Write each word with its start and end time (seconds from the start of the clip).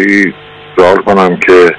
نوری 0.00 0.34
سوال 0.76 0.96
کنم 0.96 1.36
که 1.36 1.70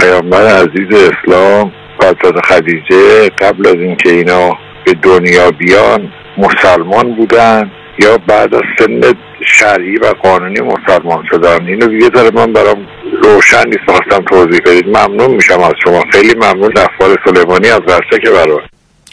پیامبر 0.00 0.46
عزیز 0.46 1.10
اسلام 1.10 1.72
حضرت 2.02 2.46
خدیجه 2.46 3.28
قبل 3.28 3.68
از 3.68 3.74
اینکه 3.74 4.10
اینا 4.10 4.58
به 4.84 4.94
دنیا 5.02 5.50
بیان 5.50 6.12
مسلمان 6.38 7.14
بودن 7.14 7.70
یا 7.98 8.18
بعد 8.18 8.54
از 8.54 8.62
سن 8.78 9.00
شرعی 9.46 9.96
و 9.96 10.06
قانونی 10.06 10.60
مسلمان 10.60 11.24
شدن؟ 11.30 11.66
اینو 11.66 11.92
یه 11.92 12.10
ذره 12.16 12.30
من 12.30 12.52
برام 12.52 12.86
روشن 13.22 13.66
نیست 13.66 13.84
خواستم 13.86 14.24
توضیح 14.24 14.60
بدید. 14.66 14.88
ممنون 14.88 15.30
میشم 15.30 15.60
از 15.60 15.72
شما. 15.84 16.04
خیلی 16.12 16.34
ممنون 16.34 16.72
افوال 16.76 17.16
سلیمانی 17.24 17.68
از 17.68 17.80
که 18.10 18.30
برای 18.30 18.58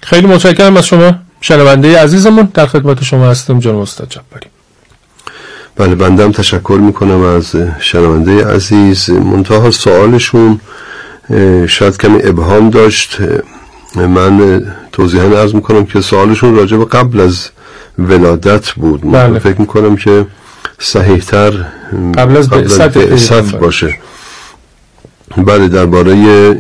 خیلی 0.04 0.28
متشکرم 0.28 0.78
از 0.78 0.88
شما. 0.88 1.14
شنونده 1.42 2.00
عزیزمون 2.00 2.52
در 2.54 2.66
خدمت 2.66 3.04
شما 3.04 3.30
هستم 3.30 3.60
جناب 3.60 3.80
استاد 3.80 4.10
جباری. 4.10 4.59
بله 5.80 5.96
بندم 5.96 6.32
تشکر 6.32 6.80
می‌کنم 6.82 7.22
از 7.22 7.56
شنونده 7.80 8.46
عزیز. 8.46 9.10
منتها 9.10 9.72
سوالشون 9.72 10.60
شاید 11.68 11.98
کمی 11.98 12.20
ابهام 12.24 12.70
داشت. 12.70 13.18
من 13.96 14.62
توضیحا 14.92 15.26
عرض 15.26 15.56
می‌کنم 15.56 15.86
که 15.86 16.02
سوالشون 16.02 16.56
راجع 16.56 16.78
به 16.78 16.86
قبل 16.86 17.20
از 17.20 17.50
ولادت 18.00 18.70
بود. 18.70 19.12
بله. 19.12 19.40
فکر 19.40 19.62
می‌کنم 19.62 19.96
که 19.96 20.26
صحیحتر 20.80 21.52
قبل 22.18 22.38
از 22.38 22.50
بعثت 22.50 23.56
باشه. 23.56 23.98
بله 25.44 25.68
درباره 25.68 26.12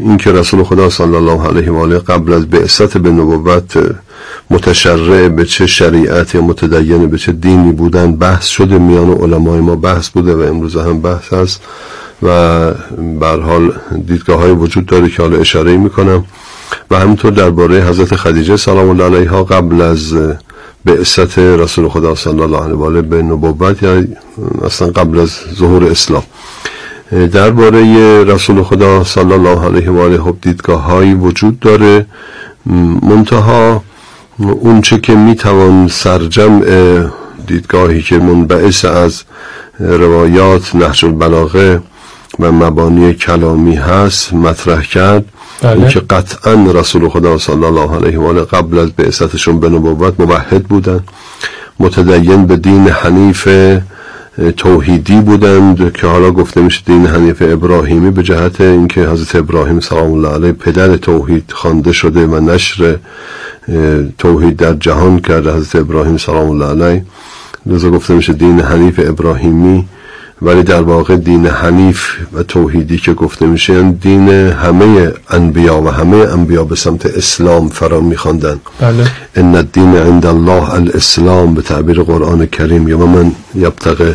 اینکه 0.01 0.31
رسول 0.31 0.63
خدا 0.63 0.89
صلی 0.89 1.15
الله 1.15 1.47
علیه 1.47 1.71
و 1.71 1.77
آله 1.77 1.99
قبل 1.99 2.33
از 2.33 2.49
بعثت 2.49 2.97
به 2.97 3.09
نبوت 3.09 3.95
متشرع 4.49 5.27
به 5.27 5.45
چه 5.45 5.67
شریعت 5.67 6.35
یا 6.35 6.41
متدین 6.41 7.07
به 7.07 7.17
چه 7.17 7.31
دینی 7.31 7.71
بودن 7.71 8.15
بحث 8.15 8.45
شده 8.45 8.77
میان 8.77 9.11
علمای 9.11 9.59
ما 9.59 9.75
بحث 9.75 10.09
بوده 10.09 10.35
و 10.35 10.39
امروز 10.39 10.75
هم 10.75 11.01
بحث 11.01 11.33
هست 11.33 11.61
و 12.23 12.27
بر 13.19 13.39
حال 13.39 13.73
دیدگاه 14.07 14.39
های 14.39 14.51
وجود 14.51 14.85
داره 14.85 15.09
که 15.09 15.21
حالا 15.21 15.37
اشاره 15.37 15.77
می‌کنم. 15.77 16.25
و 16.91 16.99
همینطور 16.99 17.31
درباره 17.31 17.87
حضرت 17.89 18.15
خدیجه 18.15 18.57
سلام 18.57 18.89
الله 18.89 19.03
علیها 19.03 19.43
قبل 19.43 19.81
از 19.81 20.13
بعثت 20.85 21.39
رسول 21.39 21.89
خدا 21.89 22.15
صلی 22.15 22.41
الله 22.41 22.63
علیه 22.63 22.75
و 22.75 22.83
آله 22.83 23.01
به 23.01 23.21
نبوت 23.21 23.83
یا 23.83 24.03
اصلا 24.65 24.87
قبل 24.87 25.19
از 25.19 25.29
ظهور 25.55 25.83
اسلام. 25.83 26.23
درباره 27.11 28.23
رسول 28.23 28.63
خدا 28.63 29.03
صلی 29.03 29.33
الله 29.33 29.65
علیه 29.65 29.91
و 29.91 29.99
آله 29.99 30.17
خب 30.17 30.35
دیدگاه 30.41 30.81
هایی 30.81 31.13
وجود 31.13 31.59
داره. 31.59 32.05
منتها 33.01 33.83
اونچه 34.39 34.99
که 34.99 35.15
می‌توان 35.15 35.87
سرجمع 35.87 36.65
دیدگاهی 37.47 38.01
که 38.01 38.17
منبعث 38.17 38.85
از 38.85 39.23
روایات 39.79 40.75
نحج 40.75 41.05
البلاغه 41.05 41.81
و 42.39 42.51
مبانی 42.51 43.13
کلامی 43.13 43.75
هست 43.75 44.33
مطرح 44.33 44.81
کرد. 44.81 45.25
بله. 45.61 45.71
اینکه 45.71 45.99
قطعا 45.99 46.53
رسول 46.53 47.09
خدا 47.09 47.37
صلی 47.37 47.65
الله 47.65 47.95
علیه 47.95 48.19
و 48.19 48.27
آله 48.27 48.41
قبل 48.41 48.79
از 48.79 48.91
بعثتشون 48.91 49.59
به 49.59 49.69
نبوت 49.69 50.19
موحد 50.19 50.63
بودن. 50.63 50.99
متدین 51.79 52.45
به 52.45 52.57
دین 52.57 52.87
حنیف 52.87 53.47
توحیدی 54.57 55.21
بودند 55.21 55.93
که 55.93 56.07
حالا 56.07 56.31
گفته 56.31 56.61
میشه 56.61 56.81
دین 56.85 57.05
حنیف 57.05 57.43
ابراهیمی 57.45 58.11
به 58.11 58.23
جهت 58.23 58.61
اینکه 58.61 59.01
حضرت 59.01 59.35
ابراهیم 59.35 59.79
سلام 59.79 60.11
الله 60.11 60.29
علیه 60.29 60.51
پدر 60.51 60.97
توحید 60.97 61.51
خوانده 61.51 61.91
شده 61.91 62.27
و 62.27 62.39
نشر 62.39 62.97
توحید 64.17 64.55
در 64.55 64.73
جهان 64.73 65.19
کرده 65.19 65.53
حضرت 65.53 65.75
ابراهیم 65.75 66.17
سلام 66.17 66.49
الله 66.49 66.65
علیه. 66.65 67.05
لذا 67.65 67.89
گفته 67.89 68.13
میشه 68.13 68.33
دین 68.33 68.59
حنیف 68.59 68.99
ابراهیمی 69.03 69.85
ولی 70.41 70.63
در 70.63 70.81
واقع 70.81 71.15
دین 71.15 71.47
حنیف 71.47 72.15
و 72.33 72.43
توحیدی 72.43 72.97
که 72.97 73.13
گفته 73.13 73.45
میشه 73.45 73.73
یعنی 73.73 73.93
دین 73.93 74.29
همه 74.29 75.13
انبیا 75.29 75.81
و 75.81 75.89
همه 75.89 76.17
انبیا 76.17 76.63
به 76.63 76.75
سمت 76.75 77.05
اسلام 77.05 77.69
فرا 77.69 77.99
میخواندن 77.99 78.59
بله. 78.79 79.07
ان 79.35 79.55
الدین 79.55 79.95
عند 79.95 80.25
الله 80.25 80.73
الاسلام 80.73 81.53
به 81.53 81.61
تعبیر 81.61 82.03
قرآن 82.03 82.45
کریم 82.45 82.87
یا 82.87 82.97
من 82.97 83.31
یبتغ 83.55 84.13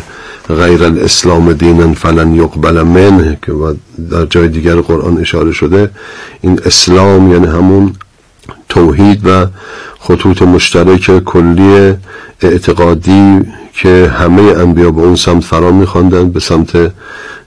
غیر 0.49 0.83
الاسلام 0.83 1.53
دینا 1.53 1.93
فلن 1.93 2.35
یقبل 2.35 2.81
منه 2.81 3.37
که 3.41 3.51
در 4.11 4.25
جای 4.25 4.47
دیگر 4.47 4.75
قرآن 4.75 5.17
اشاره 5.17 5.51
شده 5.51 5.89
این 6.41 6.59
اسلام 6.65 7.31
یعنی 7.31 7.47
همون 7.47 7.93
توحید 8.69 9.27
و 9.27 9.45
خطوط 9.99 10.41
مشترک 10.41 11.23
کلی 11.23 11.93
اعتقادی 12.41 13.41
که 13.75 14.11
همه 14.19 14.41
انبیا 14.41 14.91
به 14.91 15.01
اون 15.01 15.15
سمت 15.15 15.43
فرا 15.43 15.71
میخواندن 15.71 16.29
به 16.29 16.39
سمت 16.39 16.91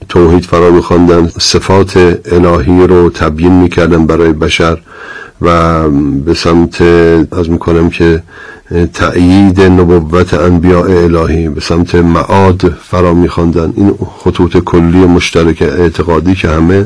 توحید 0.09 0.45
فرا 0.45 0.71
میخواندن 0.71 1.27
صفات 1.39 2.19
الهی 2.31 2.87
رو 2.87 3.09
تبیین 3.09 3.51
می‌کردن 3.51 4.05
برای 4.05 4.33
بشر 4.33 4.77
و 5.41 5.89
به 6.25 6.33
سمت 6.33 6.81
از 7.31 7.49
می‌کنم 7.49 7.89
که 7.89 8.23
تأیید 8.93 9.61
نبوت 9.61 10.33
انبیاء 10.33 11.03
الهی 11.03 11.49
به 11.49 11.61
سمت 11.61 11.95
معاد 11.95 12.73
فرا 12.83 13.13
میخواندن. 13.13 13.73
این 13.75 13.93
خطوط 14.23 14.57
کلی 14.57 15.05
مشترک 15.05 15.61
اعتقادی 15.61 16.35
که 16.35 16.49
همه 16.49 16.85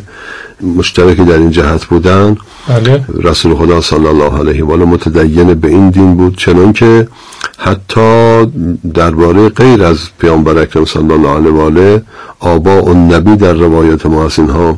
مشترک 0.64 1.18
در 1.18 1.38
این 1.38 1.52
جهت 1.52 1.86
بودن 1.86 2.38
بله. 2.68 3.06
رسول 3.24 3.56
خدا 3.56 3.82
صلی 3.82 4.08
الله 4.08 4.40
علیه 4.40 4.66
و 4.66 4.72
آله 4.72 4.86
متدین 4.86 5.54
به 5.54 5.68
این 5.68 5.90
دین 5.90 6.16
بود 6.16 6.38
چنان 6.38 6.74
که 6.74 7.08
حتی 7.58 8.46
درباره 8.94 9.50
غیر 9.50 9.84
از 9.84 9.98
پیامبر 10.20 10.58
اکرم 10.58 10.86
صلی 10.86 11.14
الله 11.14 11.30
علیه 11.30 11.52
و 11.52 11.62
آله 11.62 12.04
آبا 12.40 12.84
و 12.84 12.94
نبی 12.94 13.36
در 13.36 13.54
روایات 13.54 14.06
ما 14.06 14.28
ها 14.30 14.78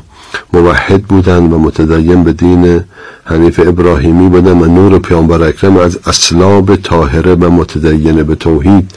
موحد 0.54 1.04
بودند 1.04 1.54
و 1.54 1.60
متدین 1.60 2.24
به 2.24 2.34
دین 2.34 2.84
حنیف 3.26 3.60
ابراهیمی 3.66 4.30
بودن 4.30 4.62
و 4.62 4.66
نور 4.66 5.00
پیامبر 5.00 5.44
اکرم 5.44 5.78
از 5.78 6.00
اسلاب 6.08 6.76
طاهره 6.76 7.36
و 7.36 7.50
متدین 7.50 8.24
به 8.24 8.36
توحید 8.36 8.92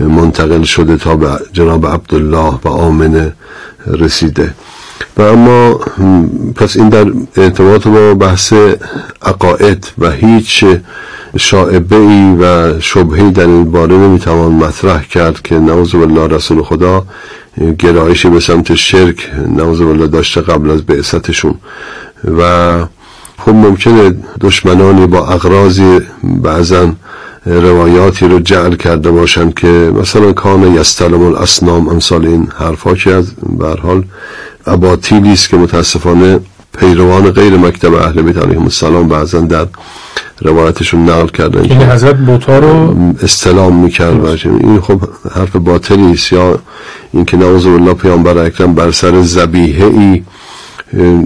منتقل 0.00 0.62
شده 0.62 0.96
تا 0.96 1.16
به 1.16 1.28
جناب 1.52 1.86
عبدالله 1.86 2.58
و 2.64 2.68
آمنه 2.68 3.32
رسیده 3.86 4.54
و 5.16 5.22
اما 5.22 5.80
پس 6.54 6.76
این 6.76 6.88
در 6.88 7.06
ارتباط 7.36 7.88
با 7.88 8.14
بحث 8.14 8.52
عقاید 9.22 9.92
و 9.98 10.10
هیچ 10.10 10.64
شاعبه 11.36 11.96
ای 11.96 12.36
و 12.40 12.80
شبهی 12.80 13.30
در 13.30 13.46
این 13.46 13.64
باره 13.64 13.96
نمی‌توان 13.96 14.52
مطرح 14.52 15.02
کرد 15.02 15.42
که 15.42 15.54
نوز 15.54 15.94
بالله 15.94 16.26
رسول 16.26 16.62
خدا 16.62 17.04
گرایشی 17.78 18.28
به 18.28 18.40
سمت 18.40 18.74
شرک 18.74 19.30
نوز 19.56 19.82
بالله 19.82 20.06
داشته 20.06 20.40
قبل 20.40 20.70
از 20.70 20.82
بعثتشون. 20.82 21.54
و 22.38 22.84
خب 23.38 23.54
ممکنه 23.54 24.14
دشمنانی 24.40 25.06
با 25.06 25.26
اغراضی 25.26 26.00
بعضا 26.24 26.92
روایاتی 27.46 28.28
رو 28.28 28.40
جعل 28.40 28.74
کرده 28.74 29.10
باشند 29.10 29.54
که 29.54 29.92
مثلا 30.00 30.32
کان 30.32 30.74
یستلم 30.74 31.22
الاسنام 31.22 31.88
امثال 31.88 32.26
این 32.26 32.48
حرفا 32.56 32.94
که 32.94 33.10
از 33.10 33.32
حال 33.82 34.04
اباطیلی 34.66 35.32
است 35.32 35.48
که 35.48 35.56
متاسفانه 35.56 36.40
پیروان 36.78 37.30
غیر 37.30 37.56
مکتب 37.56 37.94
اهل 37.94 38.22
بیت 38.22 38.36
علیهم 38.38 38.62
السلام 38.62 39.08
بعضا 39.08 39.40
در 39.40 39.66
روایتشون 40.40 41.10
نقل 41.10 41.28
کردن 41.28 41.60
این 41.60 41.82
حضرت 41.82 42.16
بوتا 42.16 42.58
رو 42.58 42.96
استلام 43.22 43.76
می‌کرد 43.76 44.46
این 44.46 44.80
خب 44.80 45.00
حرف 45.34 45.56
باطلی 45.56 46.12
است. 46.12 46.32
یا 46.32 46.58
اینکه 47.12 47.36
نعوذ 47.36 47.64
بالله 47.64 47.94
پیامبر 47.94 48.38
اکرم 48.38 48.74
بر 48.74 48.90
سر 48.90 49.22
زبیحه 49.22 49.86
ای 49.86 50.22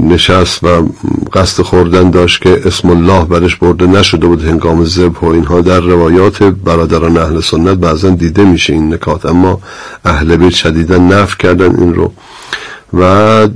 نشست 0.09 0.65
و 0.65 0.89
قصد 1.33 1.63
خوردن 1.63 2.11
داشت 2.11 2.43
که 2.43 2.61
اسم 2.65 2.91
الله 2.91 3.25
برش 3.25 3.57
برده 3.57 3.87
نشده 3.87 4.27
بود. 4.27 4.45
هنگام 4.45 4.85
زبه 4.85 5.19
و 5.21 5.27
اینها 5.27 5.61
در 5.61 5.81
روایات 5.81 6.43
برادران 6.43 7.17
اهل 7.17 7.41
سنت 7.41 7.79
بعضا 7.79 8.11
دیده 8.11 8.45
میشه 8.45 8.73
این 8.73 8.95
نکات. 8.95 9.27
اما 9.27 9.61
اهل 10.05 10.37
بیت 10.37 10.55
شدیدا 10.55 10.97
نف 10.97 11.39
کردن 11.39 11.81
این 11.81 11.95
رو. 11.95 12.13
و 12.99 13.49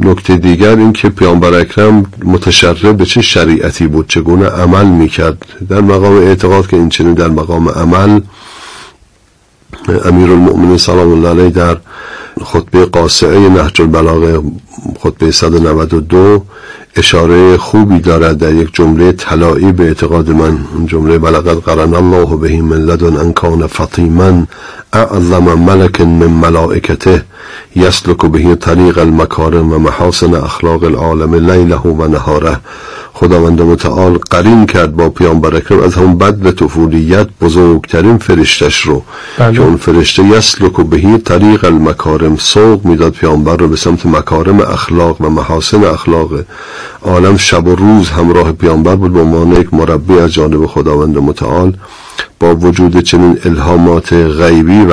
نکته 0.00 0.36
دیگر 0.36 0.76
این 0.76 0.92
که 0.92 1.08
پیامبر 1.08 1.54
اکرم 1.54 2.06
متشرع 2.24 2.92
به 2.92 3.04
چه 3.04 3.22
شریعتی 3.22 3.86
بود 3.86 4.08
چگونه 4.08 4.46
عمل 4.46 4.86
می‌کرد. 4.86 5.46
در 5.68 5.80
مقام 5.80 6.16
اعتقاد 6.16 6.66
که 6.66 6.76
این 6.76 6.88
چنین 6.88 7.14
در 7.14 7.28
مقام 7.28 7.68
عمل 7.68 8.20
امیر 10.04 10.30
المؤمنین 10.30 10.76
سلام 10.76 11.12
الله 11.12 11.28
علیه 11.28 11.50
در 11.50 11.76
خطبه 12.40 12.84
قاسعه 12.84 13.48
نهج 13.48 13.80
البلاغه 13.80 14.42
خطبه 15.00 15.30
192 15.30 16.42
اشاره 16.96 17.56
خوبی 17.56 17.98
دارد 17.98 18.38
در 18.38 18.54
یک 18.54 18.74
جمله 18.74 19.12
طلایی 19.12 19.72
به 19.72 19.84
اعتقاد 19.84 20.30
من. 20.30 20.58
جمله 20.86 21.18
بلغت 21.18 21.68
قرن 21.68 21.94
الله 21.94 22.36
به 22.36 22.62
من 22.62 22.76
لدن 22.76 23.16
ان 23.16 23.32
کان 23.32 23.66
فطیما 23.66 24.46
اعظم 24.92 25.44
ملک 25.54 26.00
من 26.00 26.26
ملائکته 26.26 27.24
یسلک 27.76 28.26
به 28.26 28.54
طریق 28.54 28.98
المکارم 28.98 29.72
و 29.72 29.78
محاسن 29.78 30.34
اخلاق 30.34 30.84
العالم 30.84 31.34
لیله 31.34 31.76
و 31.76 32.08
نهاره. 32.08 32.60
خداوند 33.22 33.62
متعال 33.62 34.18
قرین 34.30 34.66
کرد 34.66 34.96
با 34.96 35.08
پیامبر 35.08 35.56
اکرم 35.56 35.82
از 35.82 35.94
همون 35.94 36.18
بدل 36.18 36.50
طفولیت 36.50 37.26
بزرگترین 37.40 38.18
فرشتش 38.18 38.80
رو. 38.80 39.02
بله. 39.38 39.52
که 39.52 39.62
اون 39.62 39.76
فرشته 39.76 40.22
یسلک 40.24 40.78
و 40.78 40.84
بهی 40.84 41.18
طریق 41.18 41.64
المکارم 41.64 42.36
سوق 42.36 42.84
می‌داد 42.84 43.12
پیامبر 43.12 43.56
رو 43.56 43.68
به 43.68 43.76
سمت 43.76 44.06
مکارم 44.06 44.60
اخلاق 44.60 45.20
و 45.20 45.30
محاسن 45.30 45.84
اخلاق. 45.84 46.30
عالم 47.02 47.36
شب 47.36 47.66
و 47.66 47.74
روز 47.74 48.10
همراه 48.10 48.52
پیامبر 48.52 48.96
بود 48.96 49.12
به 49.12 49.20
عنوان 49.20 49.52
یک 49.52 49.74
مربی 49.74 50.18
از 50.18 50.32
جانب 50.32 50.66
خداوند 50.66 51.18
متعال. 51.18 51.72
با 52.40 52.54
وجود 52.54 53.00
چنین 53.00 53.38
الهامات 53.44 54.12
غیبی 54.12 54.80
و 54.80 54.92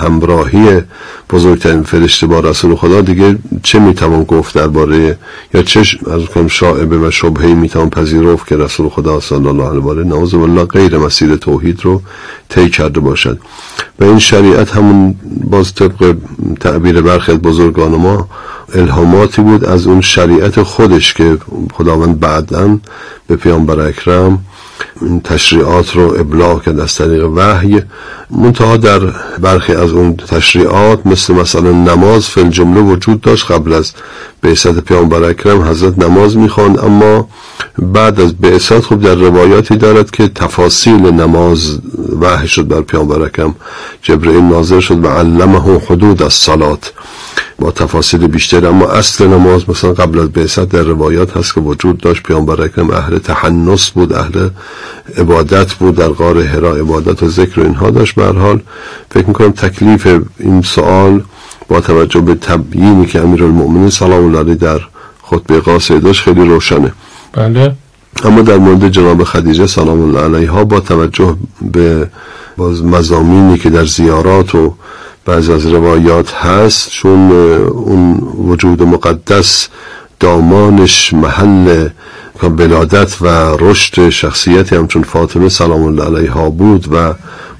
همراهی 0.00 0.82
بزرگترین 1.30 1.82
فرشته 1.82 2.26
با 2.26 2.40
رسول 2.40 2.76
خدا 2.76 3.00
دیگه 3.00 3.38
چه 3.62 3.78
می‌توان 3.78 4.24
گفت 4.24 4.54
درباره 4.54 5.18
یا 5.54 5.62
چه 5.62 5.80
از 6.10 6.22
کنم 6.34 6.48
شاعبه 6.48 6.98
و 6.98 7.10
شبهه 7.10 7.46
می‌توان 7.46 7.90
پذیرفت 7.90 8.46
که 8.46 8.56
رسول 8.56 8.88
خدا 8.88 9.20
صلی 9.20 9.46
الله 9.46 9.68
علیه 9.68 9.80
و 9.80 9.88
آله 9.88 10.04
نعوذ 10.04 10.34
بالله 10.34 10.64
غیر 10.64 10.98
مسیر 10.98 11.36
توحید 11.36 11.84
رو 11.84 12.02
طی 12.48 12.70
کرده 12.70 13.00
باشد؟ 13.00 13.38
و 14.00 14.04
این 14.04 14.18
شریعت 14.18 14.76
همون 14.76 15.14
باز 15.44 15.74
طبق 15.74 16.16
تعبیر 16.60 17.00
برخی 17.00 17.32
بزرگان 17.32 17.90
ما 17.90 18.28
الهاماتی 18.74 19.42
بود 19.42 19.64
از 19.64 19.86
اون 19.86 20.00
شریعت 20.00 20.62
خودش 20.62 21.14
که 21.14 21.38
خداوند 21.72 22.20
بعدا 22.20 22.78
به 23.26 23.36
پیامبر 23.36 23.80
اکرم 23.80 24.38
این 25.02 25.20
تشریعات 25.20 25.96
رو 25.96 26.14
ابلاغ 26.18 26.62
کرد 26.62 26.80
از 26.80 26.94
طریق 26.94 27.24
وحی. 27.24 27.82
منتها 28.30 28.76
در 28.76 29.00
برخی 29.40 29.74
از 29.74 29.90
اون 29.90 30.16
تشریعات 30.16 31.06
مثل 31.06 31.34
مثلا 31.34 31.72
نماز 31.72 32.28
فل 32.28 32.48
جمله 32.48 32.80
وجود 32.80 33.20
داشت. 33.20 33.50
قبل 33.50 33.72
از 33.72 33.92
بعثت 34.42 34.80
پیامبر 34.80 35.22
اکرم 35.22 35.62
حضرت 35.62 35.98
نماز 35.98 36.36
می‌خواند. 36.36 36.78
اما 36.78 37.28
بعد 37.78 38.20
از 38.20 38.36
بعثت 38.36 38.80
خب 38.80 39.00
در 39.00 39.14
روایاتی 39.14 39.76
دارد 39.76 40.10
که 40.10 40.28
تفاصیل 40.28 41.00
نماز 41.00 41.78
وحی 42.20 42.48
شد 42.48 42.68
بر 42.68 42.80
پیامبر 42.80 43.22
اکرم. 43.22 43.54
جبرئیل 44.02 44.44
ناظر 44.44 44.80
شد 44.80 45.04
و 45.04 45.08
علمه 45.08 45.80
حدود 45.86 46.22
از 46.22 46.32
صلات 46.32 46.92
با 47.60 47.70
تفاصیل 47.70 48.26
بیشتر 48.26 48.66
اما 48.66 48.86
اصل 48.86 49.26
نماز 49.26 49.70
مثلا 49.70 49.92
قبل 49.92 50.18
از 50.18 50.28
بعثت 50.28 50.68
در 50.68 50.82
روایات 50.82 51.36
هست 51.36 51.54
که 51.54 51.60
وجود 51.60 51.98
داشت. 51.98 52.22
پیامبر 52.22 52.62
اکرم 52.62 52.90
اهل 52.90 53.18
تحنس 53.18 53.90
بود 53.90 54.12
اهل 54.12 54.48
عبادت 55.18 55.72
بود 55.72 55.96
در 55.96 56.08
غار 56.08 56.38
هرا 56.38 56.76
عبادت 56.76 57.22
و 57.22 57.28
ذکر 57.28 57.60
و 57.60 57.62
اینها 57.62 57.90
داشت. 57.90 58.14
به 58.14 58.24
حال 58.24 58.60
فکر 59.10 59.26
می‌کنم 59.26 59.50
تکلیف 59.52 60.06
این 60.38 60.62
سوال 60.62 61.22
با 61.68 61.80
توجه 61.80 62.20
به 62.20 62.34
تبیینی 62.34 63.06
که 63.06 63.20
امیرالمؤمنین 63.20 63.90
سلام 63.90 64.24
الله 64.24 64.38
علیه 64.38 64.54
در 64.54 64.80
خطبه 65.22 65.60
قاصده 65.60 65.98
داشت 65.98 66.22
خیلی 66.22 66.44
روشنه. 66.44 66.92
بله. 67.32 67.74
اما 68.24 68.42
در 68.42 68.56
مورد 68.56 68.88
جناب 68.88 69.24
خدیجه 69.24 69.66
سلام 69.66 70.02
الله 70.02 70.20
علیها 70.20 70.64
با 70.64 70.80
توجه 70.80 71.36
به 71.72 72.10
باز 72.56 72.84
مزامینی 72.84 73.58
که 73.58 73.70
در 73.70 73.84
زیارات 73.84 74.54
و 74.54 74.74
بعض 75.30 75.50
از 75.50 75.66
روایات 75.66 76.34
هست 76.34 76.90
چون 76.90 77.32
اون 77.68 78.22
وجود 78.48 78.82
مقدس 78.82 79.68
دامانش 80.20 81.12
محل 81.12 81.88
بلادت 82.48 83.22
و 83.22 83.26
رشد 83.60 84.08
شخصیتی 84.08 84.76
همچون 84.76 85.02
فاطمه 85.02 85.48
سلام 85.48 85.82
الله 85.82 86.04
علیها 86.04 86.50
بود 86.50 86.88
و 86.92 87.14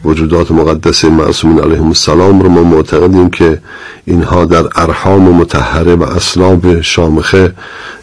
وجودات 0.05 0.51
مقدس 0.51 1.05
معصومین 1.05 1.61
علیهم 1.61 1.87
السلام 1.87 2.41
رو 2.41 2.49
ما 2.49 2.63
معتقدیم 2.63 3.31
که 3.31 3.59
اینها 4.05 4.45
در 4.45 4.65
ارحام 4.77 5.23
متحره 5.23 5.95
و 5.95 6.03
اسلاب 6.03 6.81
شامخه 6.81 7.53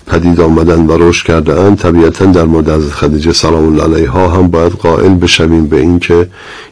پدید 0.08 0.42
آمدن 0.42 0.88
و 0.88 0.98
رشد 0.98 1.26
کرده 1.28 1.60
اند 1.60 1.78
طبیعتا 1.80 2.26
در 2.26 2.44
مورد 2.44 2.70
از 2.70 2.92
خدیجه 2.92 3.34
سلام 3.34 3.66
الله 3.66 3.84
علیها 3.84 4.30
هم 4.30 4.48
باید 4.48 4.72
قائل 4.72 5.14
بشویم 5.14 5.68
به 5.68 5.80
اینکه 5.80 6.28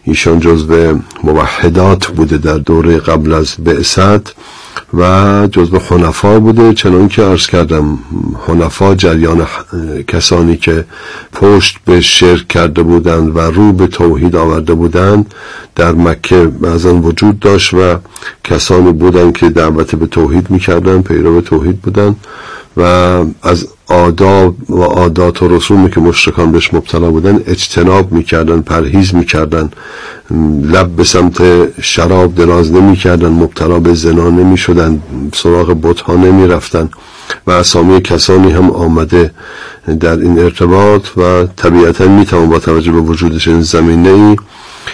ایشان 0.07 0.39
جزو 0.39 0.99
موحدات 1.23 2.07
بوده 2.07 2.37
در 2.37 2.57
دوره 2.57 2.97
قبل 2.97 3.33
از 3.33 3.55
بعثت 3.59 4.33
و 4.93 5.47
جزو 5.51 5.79
خنفا 5.79 6.39
بوده 6.39 6.73
چنان 6.73 7.07
که 7.07 7.21
عرض 7.21 7.47
کردم 7.47 7.99
خنفا 8.47 8.95
جریان 8.95 9.47
کسانی 10.07 10.57
که 10.57 10.85
پشت 11.33 11.77
به 11.85 12.01
شرک 12.01 12.47
کرده 12.47 12.83
بودند 12.83 13.35
و 13.35 13.39
رو 13.39 13.73
به 13.73 13.87
توحید 13.87 14.35
آورده 14.35 14.73
بودند 14.73 15.33
در 15.75 15.91
مکه 15.91 16.45
بعضا 16.45 16.95
وجود 16.95 17.39
داشت 17.39 17.73
و 17.73 17.95
کسانی 18.43 18.91
بودند 18.91 19.37
که 19.37 19.49
دعوت 19.49 19.95
به 19.95 20.05
توحید 20.05 20.51
می‌کردند 20.51 21.03
پیرو 21.03 21.41
توحید 21.41 21.81
بودند 21.81 22.15
و 22.77 22.81
از 23.43 23.67
آداب 23.87 24.71
و 24.71 24.81
عادات 24.81 25.43
و 25.43 25.47
رسومی 25.47 25.91
که 25.91 25.99
مشرکان 25.99 26.51
بهش 26.51 26.73
مبتلا 26.73 27.11
بودن 27.11 27.39
اجتناب 27.47 28.11
می‌کردن 28.11 28.61
پرهیز 28.61 29.15
می‌کردن 29.15 29.69
لب 30.61 30.87
به 30.87 31.03
سمت 31.03 31.41
شراب 31.81 32.35
دراز 32.35 32.71
نمی‌کردن 32.71 33.29
مبتلا 33.29 33.79
به 33.79 33.93
زنا 33.93 34.29
نمی‌شدن 34.29 35.01
سراغ 35.33 35.81
بتها 35.81 36.15
نمی‌رفتن 36.15 36.89
و 37.47 37.51
اسامی 37.51 38.01
کسانی 38.01 38.51
هم 38.51 38.71
آمده 38.71 39.31
در 39.99 40.19
این 40.19 40.39
ارتباط 40.39 41.17
و 41.17 41.45
طبیعتا 41.55 42.07
می‌توان 42.07 42.49
با 42.49 42.59
توجه 42.59 42.91
به 42.91 42.99
وجودش 42.99 43.47
این 43.47 43.61
زمینه 43.61 44.09
ای 44.09 44.35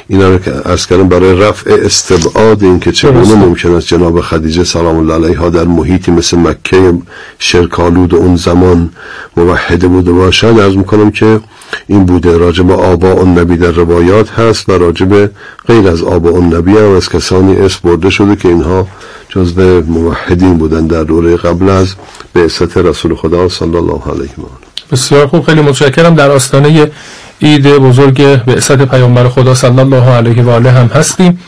اینا 0.07 0.29
رو 0.29 0.37
که 0.37 0.69
ارز 0.69 0.85
کردم 0.85 1.07
برای 1.07 1.39
رفع 1.39 1.77
استبعاد 1.85 2.63
این 2.63 2.79
که 2.79 2.91
چگونه 2.91 3.35
ممکن 3.35 3.75
است 3.75 3.87
جناب 3.87 4.21
خدیجه 4.21 4.63
سلام 4.63 4.97
الله 4.97 5.13
علیها 5.13 5.49
در 5.49 5.63
محیطی 5.63 6.11
مثل 6.11 6.37
مکه 6.37 6.93
شرکالود 7.39 8.15
اون 8.15 8.35
زمان 8.35 8.89
موحده 9.37 9.87
بوده 9.87 10.11
باشد. 10.11 10.47
ارز 10.47 10.75
می‌کنم 10.75 11.11
که 11.11 11.39
این 11.87 12.05
بوده. 12.05 12.37
راجب 12.37 12.71
آبا 12.71 13.11
اون 13.11 13.39
نبی 13.39 13.57
در 13.57 13.71
روایات 13.71 14.29
هست 14.29 14.69
و 14.69 14.71
راجب 14.71 15.29
غیر 15.67 15.87
از 15.87 16.03
آبا 16.03 16.29
اون 16.29 16.53
نبی 16.53 16.71
هم 16.71 16.91
از 16.95 17.09
کسانی 17.09 17.55
اسم 17.55 17.79
برده 17.83 18.09
شده 18.09 18.35
که 18.35 18.47
اینها 18.47 18.87
جزو 19.29 19.81
موحدین 19.81 20.57
بودن 20.57 20.87
در 20.87 21.03
دوره 21.03 21.37
قبل 21.37 21.69
از 21.69 21.95
بعثت 22.33 22.77
رسول 22.77 23.15
خدا 23.15 23.49
صلی 23.49 23.75
الله 23.75 24.01
علیه 24.11 24.29
و 24.37 24.45
بسیار 24.91 25.27
خوب. 25.27 25.45
خیلی 25.45 25.61
متشکرم. 25.61 26.15
در 26.15 26.31
آستانه 26.31 26.91
عید 27.41 27.67
بزرگ 27.67 28.43
بعثت 28.43 28.81
پیامبر 28.81 29.29
خدا 29.29 29.53
صلی 29.53 29.79
الله 29.79 30.09
علیه 30.09 30.43
و 30.43 30.49
آله 30.49 30.71
هم 30.71 30.87
هستیم. 30.87 31.39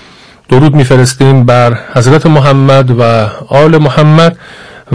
درود 0.50 0.76
میفرستیم 0.76 1.46
بر 1.46 1.78
حضرت 1.96 2.26
محمد 2.26 3.00
و 3.00 3.04
آل 3.48 3.78
محمد 3.78 4.38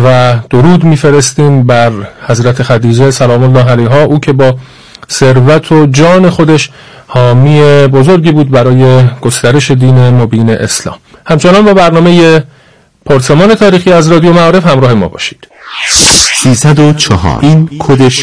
و 0.05 0.37
درود 0.51 0.85
میفرستیم 0.85 1.63
بر 1.63 1.93
حضرت 2.27 2.63
خدیجه 2.63 3.11
سلام 3.11 3.43
الله 3.43 3.71
علیها 3.71 4.03
او 4.03 4.21
که 4.21 4.33
با 4.33 4.57
ثروت 5.11 5.73
و 5.73 5.87
جان 5.87 6.31
خودش 6.31 6.71
حامی 7.07 7.61
بزرگی 7.87 8.33
بود 8.33 8.51
برای 8.51 9.03
گسترش 9.21 9.71
دین 9.71 10.11
مبین 10.11 10.51
اسلام. 10.51 10.97
همچنان 11.27 11.65
با 11.65 11.75
برنامه 11.75 12.45
پرسمان 13.07 13.55
تاریخی 13.55 13.93
از 13.93 14.13
رادیو 14.13 14.33
معارف 14.33 14.67
همراه 14.67 14.95
ما 14.95 15.09
باشید. 15.09 15.49
304 15.91 17.39
این 17.41 17.69
کد 17.79 18.09